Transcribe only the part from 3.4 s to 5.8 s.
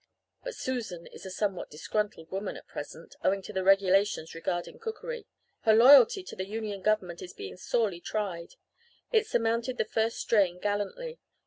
to the regulations regarding cookery. Her